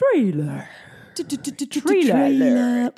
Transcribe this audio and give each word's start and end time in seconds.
Trailer. 0.00 0.64
Trailer. 1.14 2.92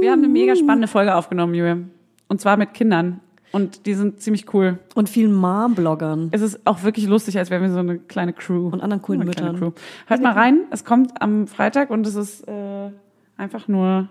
Wir 0.00 0.10
haben 0.10 0.24
eine 0.24 0.28
mega 0.28 0.56
spannende 0.56 0.88
Folge 0.88 1.14
aufgenommen, 1.14 1.54
Julia. 1.54 1.78
Und 2.26 2.40
zwar 2.40 2.56
mit 2.56 2.74
Kindern. 2.74 3.20
Und 3.52 3.86
die 3.86 3.94
sind 3.94 4.20
ziemlich 4.20 4.52
cool. 4.52 4.80
Und 4.96 5.08
vielen 5.08 5.32
Mom-Bloggern. 5.32 6.30
Es 6.32 6.42
ist 6.42 6.66
auch 6.66 6.82
wirklich 6.82 7.06
lustig, 7.06 7.38
als 7.38 7.50
wären 7.50 7.62
wir 7.62 7.70
so 7.70 7.78
eine 7.78 7.98
kleine 8.00 8.32
Crew. 8.32 8.66
Und 8.68 8.80
anderen 8.80 9.02
coolen 9.02 9.24
Müttern. 9.24 9.72
Hört 10.06 10.22
mal 10.22 10.32
rein, 10.32 10.62
es 10.70 10.84
kommt 10.84 11.22
am 11.22 11.46
Freitag 11.46 11.90
und 11.90 12.04
es 12.04 12.16
ist 12.16 12.48
äh, 12.48 12.90
einfach 13.36 13.68
nur 13.68 14.08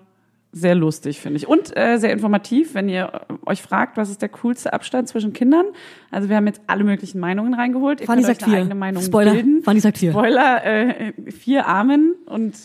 sehr 0.56 0.76
lustig, 0.76 1.20
finde 1.20 1.38
ich. 1.38 1.48
Und 1.48 1.76
äh, 1.76 1.98
sehr 1.98 2.12
informativ, 2.14 2.76
wenn 2.76 2.88
ihr 2.88 3.22
euch 3.46 3.62
fragt, 3.62 3.98
was 3.98 4.10
ist 4.10 4.22
der 4.22 4.30
coolste 4.30 4.72
Abstand 4.72 5.08
zwischen 5.10 5.34
Kindern. 5.34 5.66
Also 6.12 6.30
wir 6.30 6.36
haben 6.36 6.46
jetzt 6.48 6.62
alle 6.68 6.84
möglichen 6.84 7.20
Meinungen 7.20 7.54
reingeholt. 7.56 8.02
Ihr 8.02 8.06
Fanny 8.08 8.22
könnt 8.22 8.32
euch 8.32 8.38
sagt 8.38 8.44
eine 8.44 8.52
vier. 8.54 8.60
eigene 8.62 8.76
Meinung 8.76 9.02
Spoiler. 9.04 9.34
bilden. 9.34 9.64
Fanny 9.64 9.80
sagt 9.80 9.98
vier. 9.98 10.12
Spoiler, 10.12 10.64
äh, 10.64 11.14
vier 11.32 11.66
Armen 11.68 12.14
und 12.28 12.56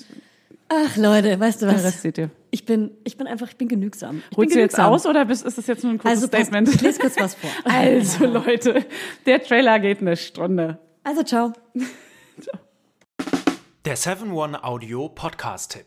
Ach 0.69 0.97
Leute, 0.99 1.41
weißt 1.41 1.63
du 1.63 1.67
den 1.67 1.75
Rest 1.77 1.87
was? 1.87 2.03
seht 2.03 2.19
ihr. 2.19 2.31
Ich 2.51 2.67
bin, 2.67 2.91
ich 3.05 3.17
bin 3.17 3.27
einfach, 3.27 3.49
ich 3.49 3.57
bin 3.57 3.69
genügsam. 3.69 4.23
Ich 4.31 4.37
Holst 4.37 4.51
bin 4.51 4.59
du 4.59 4.63
jetzt 4.65 4.75
genügsam. 4.77 4.93
aus 4.93 5.07
oder 5.07 5.25
bist, 5.25 5.47
ist 5.47 5.57
das 5.57 5.67
jetzt 5.67 5.83
nur 5.83 5.93
ein 5.95 5.99
kurzes 5.99 6.23
Also 6.23 6.27
Statement? 6.27 6.69
ich 6.69 6.81
lese 6.83 7.01
kurz 7.01 7.17
was 7.19 7.35
vor. 7.35 7.49
Also 7.65 8.27
Leute, 8.27 8.85
der 9.25 9.43
Trailer 9.43 9.81
geht 9.81 10.01
eine 10.03 10.17
Stunde. 10.17 10.79
Also 11.05 11.23
ciao. 11.23 11.53
Der 13.87 13.97
7-One 13.97 14.63
Audio 14.63 15.09
Podcast-Tipp. 15.09 15.87